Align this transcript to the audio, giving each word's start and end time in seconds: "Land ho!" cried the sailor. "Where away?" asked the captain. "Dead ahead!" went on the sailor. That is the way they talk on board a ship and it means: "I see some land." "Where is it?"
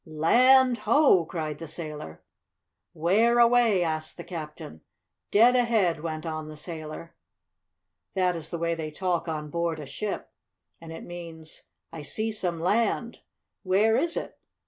"Land 0.03 0.79
ho!" 0.79 1.25
cried 1.25 1.59
the 1.59 1.67
sailor. 1.67 2.23
"Where 2.91 3.37
away?" 3.37 3.83
asked 3.83 4.17
the 4.17 4.23
captain. 4.23 4.81
"Dead 5.29 5.55
ahead!" 5.55 5.99
went 6.01 6.25
on 6.25 6.47
the 6.47 6.57
sailor. 6.57 7.13
That 8.15 8.35
is 8.35 8.49
the 8.49 8.57
way 8.57 8.73
they 8.73 8.89
talk 8.89 9.27
on 9.27 9.51
board 9.51 9.79
a 9.79 9.85
ship 9.85 10.31
and 10.81 10.91
it 10.91 11.03
means: 11.03 11.67
"I 11.91 12.01
see 12.01 12.31
some 12.31 12.59
land." 12.59 13.19
"Where 13.61 13.95
is 13.95 14.17
it?" 14.17 14.39